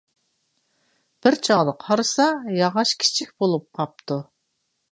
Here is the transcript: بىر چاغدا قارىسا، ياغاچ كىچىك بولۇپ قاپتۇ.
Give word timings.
بىر 1.25 1.37
چاغدا 1.49 1.75
قارىسا، 1.85 2.27
ياغاچ 2.61 2.95
كىچىك 3.05 3.33
بولۇپ 3.43 3.69
قاپتۇ. 3.81 4.21